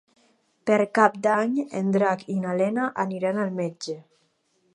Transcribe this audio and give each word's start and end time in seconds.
Per 0.69 0.77
Cap 0.99 1.19
d'Any 1.27 1.53
en 1.81 1.93
Drac 1.99 2.25
i 2.37 2.39
na 2.47 2.57
Lena 2.63 2.89
aniran 3.05 3.45
al 3.45 3.55
metge. 3.63 3.99